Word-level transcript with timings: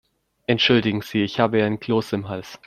Entschuldigen 0.47 1.01
Sie, 1.03 1.21
ich 1.23 1.39
habe 1.39 1.63
einen 1.63 1.79
Kloß 1.79 2.13
im 2.13 2.27
Hals. 2.27 2.57